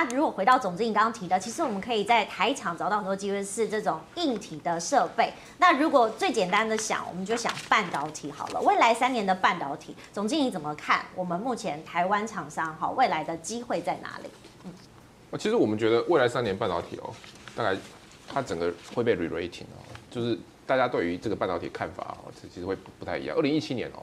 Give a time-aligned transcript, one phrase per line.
[0.00, 5.30] 那如果回到总经理刚刚提的，其实我们可以在台厂找到很多机会是这种硬体的设备。
[5.58, 8.60] 那如果最简单的想，我们就想半导体好了。
[8.62, 11.04] 未来三年的半导体，总经理怎么看？
[11.14, 14.30] 我们目前台湾厂商哈，未来的机会在哪里？
[14.64, 14.72] 嗯，
[15.38, 17.12] 其实我们觉得未来三年半导体哦，
[17.54, 17.78] 大概
[18.26, 23.36] 它整个会被 re-rating 哦，就是大家对于这个半导体看法哦，其实会不太一样。
[23.36, 24.00] 二零一七年哦。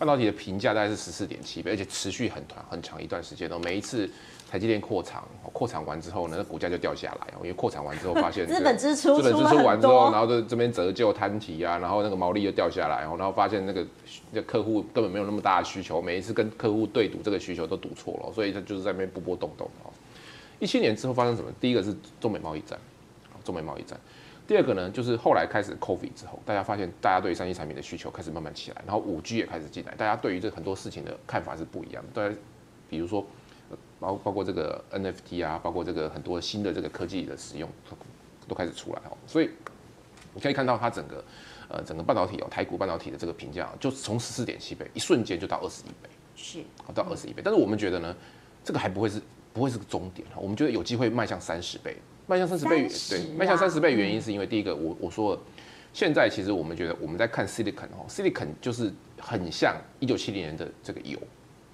[0.00, 3.60] 半导体的评价大概是十四点七倍，而且持续很长很长一段时间哦。
[3.62, 4.08] 每一次
[4.50, 13.86] 台积电扩厂，扩厂完之后呢，那股价就掉下来哦，因为扩厂完之后发现 资本支出，资本支出完之后，然后这这边折旧摊提啊，然后那个毛利又掉下来哦，然后发现那个
[14.32, 19.92] 那客户根本没有那么大的需求，每一次跟客户对赌这个需求都赌错了，所以他就是在那边波波动动哦。
[20.58, 21.52] 一七年之后发生什么？
[21.60, 22.78] 第一个是中美贸易战，
[23.44, 24.00] 中美贸易战。
[24.50, 32.08] 第二个呢，就是后来开始 COVID 之后，大家发现大家对于三 C 产品的需求开始慢慢起来，然后五 G 也开始进来，大家对于这很多事情的看法是不一样的。
[32.12, 32.36] 大家
[32.88, 33.24] 比如说，
[34.00, 37.70] 包包括这个 NFT 啊，包括这个很多新的这个科技的使用
[38.48, 39.16] 都开始出来哦。
[39.24, 39.50] 所以
[40.34, 41.24] 你可以看到它整个
[41.68, 46.58] 呃整个半导体哦，台股半导体的这个评价就从十四点七倍，一瞬间就到二十一倍，是
[46.92, 47.40] 到二十一倍。
[47.44, 48.16] 但是我们觉得呢，
[48.64, 49.22] 这个还不会是
[49.52, 51.96] 不会是个终点哈，我们觉得有机会迈向三十倍。
[52.30, 55.40] 迈向三十倍，对，迈向三十倍原因是因为第一个，我我说了，
[55.92, 61.18] 现在其实我们觉得我们在看 silicon 哦，silicon 就是很像一九七零年的这个油，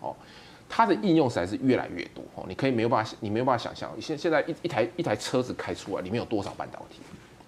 [0.00, 0.14] 哦，
[0.68, 7.00] 它的应用实在是越来越多哦，你可以没有办法，你没有办法想象，现现在一一台一台车子开出来里面有多少半导体，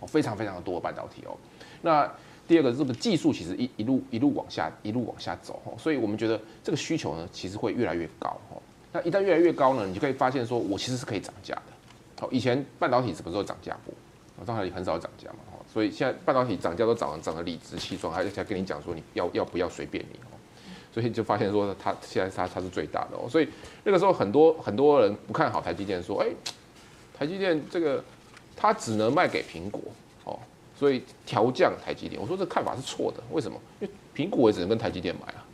[0.00, 1.36] 哦，非常非常的多的半导体哦。
[1.82, 2.10] 那
[2.48, 8.62] 第二个，这个技术其实一一路一路往下一路往下走哦，所以我们觉得这个需求呢，其实会越来越高哦。
[8.90, 11.75] 那一旦越来越高呢，你就可以发现说，我其实是可以涨价的。
[12.18, 13.94] 好，以前半导体什么时候涨价过？
[14.44, 20.36] 半导体很少涨价嘛，所以现在半导体涨价都涨涨得理直气壮，还才跟你讲说你要要不要随便你哦，
[20.92, 23.48] 所以就发现说它现在它它是最大的哦，所以
[23.82, 26.28] 那个时候很多很多人不看好台积电，说哎，
[27.18, 28.04] 台积电这个
[28.54, 29.80] 它只能卖给苹果
[30.24, 30.38] 哦，
[30.78, 33.58] 所以调降台积电，我说这看法是错的，为什么？
[33.80, 35.44] 因为苹果也只能跟台积电买啊，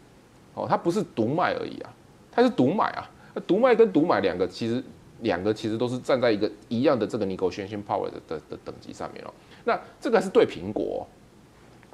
[0.54, 1.94] 哦，它不是独卖而已啊，
[2.32, 4.82] 它是独买啊，那独卖跟独买两个其实。
[5.22, 9.32] 两个其实都是站在一个一样的这个 negotiation power 的的的等级上面哦。
[9.64, 11.06] 那这个是对苹果，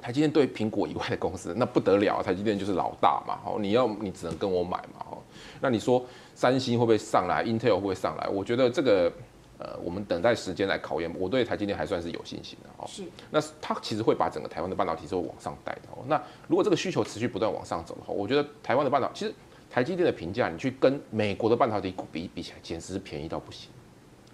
[0.01, 3.39] 台积电对苹果以外的公司，那不得了，台积电就是老大嘛。
[3.45, 5.05] 哦，你要你只能跟我买嘛。
[5.11, 5.17] 哦，
[5.61, 6.03] 那你说
[6.35, 8.27] 三星会不会上来？Intel 会不会上来？
[8.27, 9.11] 我觉得这个
[9.59, 11.13] 呃，我们等待时间来考验。
[11.17, 12.85] 我对台积电还算是有信心的哦。
[12.87, 13.03] 是。
[13.29, 16.03] 那它其实会把整个台湾的半导体是会往上带的哦。
[16.07, 19.33] 那如果这个需求持续不断往上走的话，我觉得台湾的半导其实。
[19.69, 23.69] 台积电的评价，你去跟美国的半导体股比比起来，简直是便宜到不行。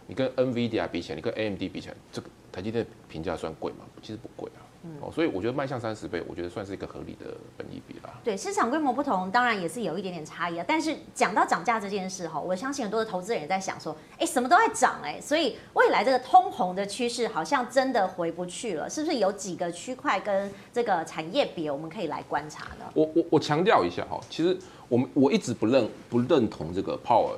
[0.07, 3.79] 你跟 NVIDIA 比起来，你跟 AMD 比起来，这个台积电的评价算贵吗？
[4.01, 4.62] 其实不贵啊。
[5.01, 8.13] 哦，所以我觉得迈向三十倍，我觉得算是一个合理的本益比啦。
[8.23, 10.66] 对，市场规模不同，当然也是有一点点差异啊。
[10.68, 22.85] 但是讲到涨价这件事哈，我相信很多的投资人也在想说，哎，什么都在涨哎，所以未来这个通膨的趋势好像真的回不去了，是不是有几个区块跟这个产业别我们可以来观察呢？
[22.94, 24.57] 我我我强调一下哈，其实
[24.88, 27.35] 我们我一直不认不认同这个 Power。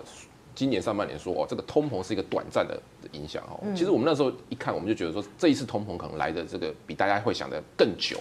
[0.57, 2.81] 今年上半年说哦，这个通膨是一个短暂的
[3.11, 3.63] 影响哦。
[3.75, 8.17] 其实我们那时候一看，我们就觉得说，这一次通膨可能来的这个比大家会想的更久，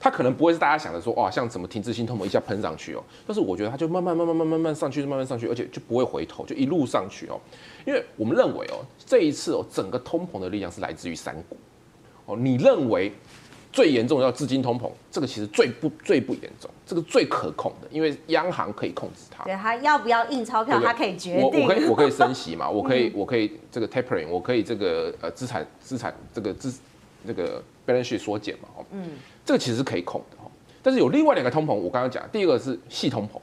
[0.00, 3.04] 它可能不会是大家想的说哇，像什么停滞性通膨一下喷上去哦。
[3.24, 7.40] 但是我觉得它就慢慢慢慢慢慢慢上去，慢慢上去，而且就不会回头，就一路上去哦。
[7.86, 11.56] 因为我们认为哦，这一次哦，整个通膨的力量是来自于三股
[12.26, 12.36] 哦。
[12.36, 13.12] 你认为？
[13.72, 19.42] 最严重的叫资金通膨，这个其实最不最不严重，这个最可控的，因为央行可以控制它。
[19.44, 21.42] 对，它要不要印钞票，它可以决定。
[21.42, 26.72] 我我可以我可以升息嘛， 我可以我可以这个 tapering，我可以这个呃资产资产这个资
[27.26, 29.10] 这个 balance sheet 缩减嘛，哦，嗯，
[29.44, 30.50] 这个其实是可以控的哈。
[30.82, 33.40] 但是有另外两个通膨，我刚刚讲，第一个是系通膨，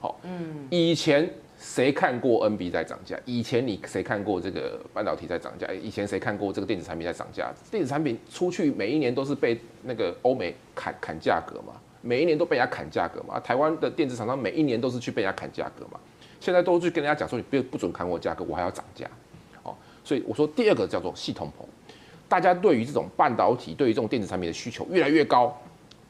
[0.00, 1.32] 好，嗯，以前。
[1.62, 3.16] 谁看过 NB 在涨价？
[3.24, 5.72] 以前你谁看过这个半导体在涨价？
[5.72, 7.52] 以前谁看过这个电子产品在涨价？
[7.70, 13.38] 电子产品出去每一年都是被那个欧美砍砍价格嘛，每一年都被人家砍价格嘛。
[13.38, 16.00] 台湾的电子厂商每一年都是去被人家砍价格嘛。
[16.40, 19.06] 现在都去跟人家讲说，你不不准砍我价格，我还要涨价。
[19.62, 19.72] 哦，
[20.02, 21.64] 所以我说第二个叫做系统膨，
[22.28, 25.56] 大家对于这种半导体，对于这种电子产品的需求越来越高，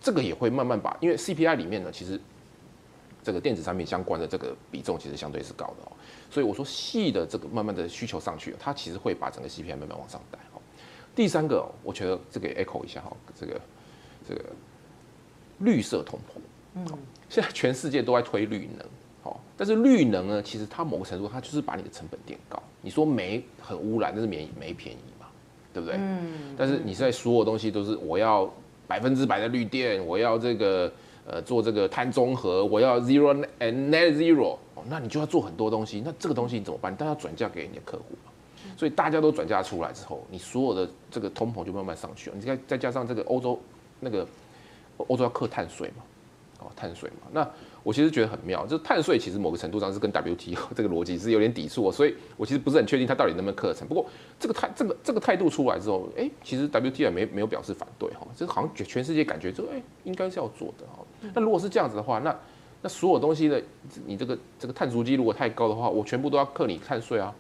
[0.00, 2.18] 这个也会慢慢把，因为 CPI 里面呢，其实。
[3.22, 5.92] 这个电子产品相关的这个比重其实相对是高的哦，
[6.28, 10.60] 所以我说细的这个慢慢的需求上去，它其实会把整个 CPI 慢慢往上带哦。
[11.14, 13.60] 第三个，我觉得这个 echo 一下哈，这个
[14.28, 14.44] 这个
[15.60, 16.40] 绿色通膨，
[16.74, 16.98] 嗯，
[17.28, 18.86] 现在全世界都在推绿能，
[19.22, 22.60] 哦，但是绿能呢，其实它某个程度它就是把你的成本垫高。
[22.80, 25.26] 你说煤很污染，但是煤煤便宜嘛，
[25.72, 25.96] 对不对？
[25.96, 26.56] 嗯。
[26.58, 28.52] 但是你现在所有东西都是我要
[28.88, 30.92] 百分之百的绿电，我要这个。
[31.26, 36.94] 呃做这个碳中和，我要 zero and net zero，哦，那你就要做很多东西，那这个东西你怎么办？
[36.98, 38.16] 但要转嫁给你的客户，
[38.76, 42.36] 所以大家都转嫁出来之后，你所有的这个通膨就慢慢上去了。
[42.36, 43.58] 你再再加上这个欧洲
[44.00, 44.26] 那个
[44.96, 46.02] 欧洲要克碳税嘛，
[46.62, 47.48] 哦，碳税嘛，那。
[47.84, 53.88] 我其实觉得很妙，就是碳税其实某个程度上是跟 WTO 这个逻辑是有点抵触，所以我其实不是很确定它到底能不能课程。
[53.88, 54.06] 不过
[54.38, 61.04] 这个态这个这个态度出来之后，哎，其实 WTO 也没没有表示反对哈，这个好像全世界感觉就哎应该是要做的哈。
[61.34, 62.32] 那如果是这样子的话，那
[62.82, 63.60] 那所有东西的
[64.06, 67.34] 你这个这个碳足迹如果太高的话，我全部都要克你碳税啊，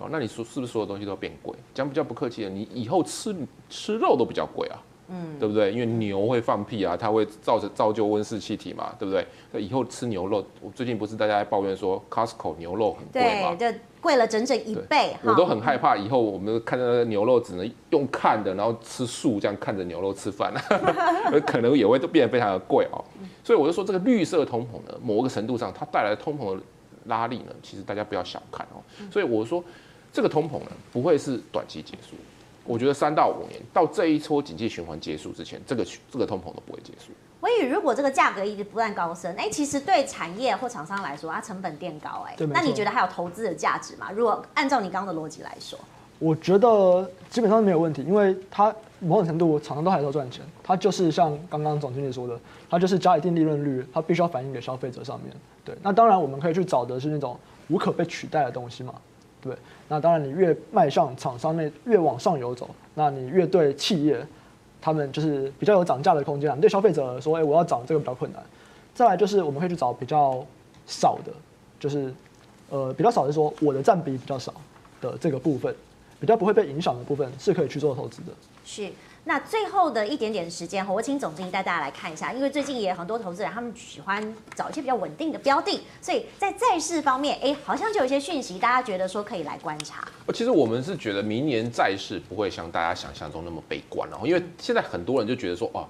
[0.00, 1.54] 哦，那你说是不是所有东西都要变贵？
[1.72, 3.32] 讲比较不客气的，你以后吃
[3.70, 4.82] 吃肉都比较贵啊。
[5.08, 5.72] 嗯，对不对？
[5.72, 9.26] 因为牛会放屁啊，它会造成造就温室气体嘛，对不对？
[9.52, 13.54] 那以后吃牛肉，我最近不是大家在抱怨说 Costco 牛肉很贵嘛？
[13.54, 15.16] 对，就贵了整整一倍。
[15.22, 20.52] 我都很害怕，以后我们看到那个牛肉只能用看的，然后吃素这样看着牛肉吃饭，
[21.46, 23.04] 可能也会都变得非常的贵哦。
[23.44, 26.62] 所以我就说，这个绿色通膨呢，某个程度上它带来的通膨的
[27.04, 28.82] 拉力呢，其实大家不要小看哦。
[29.10, 29.62] 所以我说，
[30.12, 32.16] 这个通膨呢，不会是短期结束。
[32.66, 37.12] 我觉得三到五年到这一撮经济循环结束之前，这个这个通膨都不会结束。
[37.40, 44.10] 所以，如果这个价格一直不断高升，哎，其实对产业或厂商来说，它成本垫高，哎，那你觉得还有投资的价值吗？
[44.10, 45.78] 如果按照你刚刚的逻辑来说，
[46.18, 52.36] 我觉得基本上没有问题，因为它某种程度厂商都还是要赚钱，它就是像刚刚总经理说的，
[52.68, 55.32] 它就是加一定利润率，它必须要反映给消费者上面。
[55.64, 57.38] 对，那当然我们可以去找的是那种
[57.68, 58.94] 无可被取代的东西嘛。
[59.40, 59.54] 对，
[59.88, 64.26] 那当然，你越迈向厂商那越往上游走，那你越对企业，
[64.80, 66.54] 他们就是比较有涨价的空间啊。
[66.54, 68.42] 你对消费者说，哎，我要涨这个比较困难。
[68.94, 70.44] 再来就是我们会去找比较
[70.86, 71.32] 少的，
[71.78, 72.12] 就是
[72.70, 74.52] 呃比较少的说我的占比比较少
[75.00, 75.74] 的这个部分，
[76.20, 78.32] 比较不会被影响的部分是可以去做投资的。
[78.64, 78.90] 是。
[79.28, 90.06] 那最后的一点点时间，我请总经理带大家来看一下，因为最近也有很多投资人，他们喜欢找一些比较稳定的标的，所以在债市方面，哎，好像就有一些讯息，大家觉得说可以来观察。
[90.32, 95.84] 其实我们是觉得明年债市不会像大家想象中那么悲观，然后因为现在很多人就觉得说，哦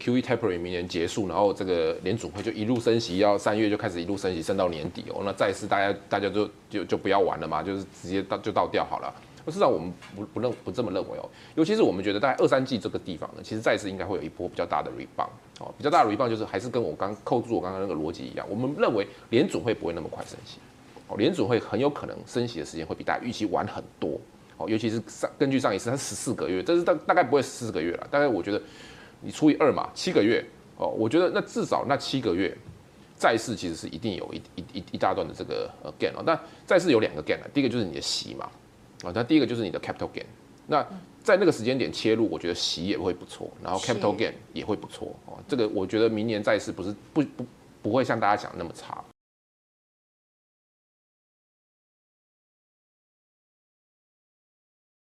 [0.00, 9.12] ，QE tapering 明年结束，然后这个联储会就一路升息，要三月就开始一路升息，升到年底哦，那债市大家大家就就就不要玩了嘛，就是直接到就倒掉好了。
[9.46, 11.28] 事实上，我们不不认不这么认为哦。
[11.54, 15.28] 尤其是我们觉得，在二三季这个地方呢，其实债市应该会有一波比较大的 rebound
[15.58, 15.74] 哦。
[15.76, 20.58] 比较大的 rebound 就是还是跟我刚扣住我刚刚那个逻辑一样，我们认为联准会不会那么快升息
[21.08, 24.20] 哦，联准会很有可能升息的时间会比大家预期晚很多
[24.58, 24.68] 哦。
[24.68, 28.62] 尤其是上根据上一次它十四个月，这是大大概不会十四个月了，大概我觉得
[29.20, 30.44] 你除以二嘛，七个月
[30.76, 32.56] 哦，我觉得那至少那七个月
[33.16, 36.22] 债市其实是一定有一一一一大段的这个呃 gain 哦。
[36.24, 38.48] 但债市有两个 gain 啊，第一个就是你的息嘛。
[39.02, 40.24] 啊，那第一个就是你的 capital gain，
[40.66, 40.86] 那
[41.22, 45.38] 在那个时间点切入，我觉得息也会不错，然后 capital gain 也会不错哦。
[45.46, 47.46] 这个我觉得明年债市不是不不
[47.82, 49.02] 不会像大家讲那么差